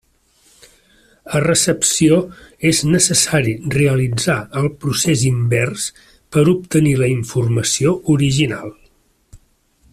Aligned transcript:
A 1.39 1.41
recepció 1.43 2.15
és 2.69 2.79
necessari 2.95 3.53
realitzar 3.77 4.39
el 4.63 4.71
procés 4.85 5.27
invers 5.33 5.87
per 6.37 6.49
obtenir 6.57 6.99
la 7.03 7.15
informació 7.19 7.97
original. 8.19 8.77